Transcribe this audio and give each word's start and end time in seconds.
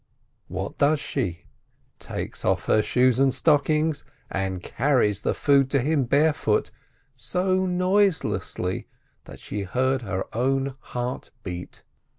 What 0.47 0.79
does 0.79 0.99
she? 0.99 1.45
Takes 1.99 2.43
off 2.43 2.65
her 2.65 2.81
shoes 2.81 3.19
and 3.19 3.31
stockings, 3.31 4.03
and 4.31 4.63
carries 4.63 5.21
the 5.21 5.35
food 5.35 5.69
to 5.69 5.79
him 5.79 6.05
barefoot, 6.05 6.71
so 7.13 7.67
noiselessly 7.67 8.87
that 9.25 9.37
she 9.39 9.61
heard 9.61 10.01
her 10.01 10.25
own 10.35 10.73
heart 10.81 11.29
beat. 11.43 11.83